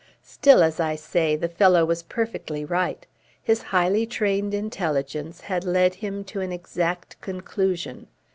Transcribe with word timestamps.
Still, 0.23 0.63
as 0.63 0.79
I 0.79 0.95
say, 0.95 1.35
the 1.35 1.47
fellow 1.47 1.85
was 1.85 2.01
perfectly 2.01 2.65
right. 2.65 3.05
His 3.43 3.61
highly 3.61 4.07
trained 4.07 4.51
intelligence 4.51 5.41
had 5.41 5.63
led 5.63 5.93
him 5.93 6.23
to 6.23 6.41
an 6.41 6.51
exact 6.51 7.21
conclusion. 7.21 8.07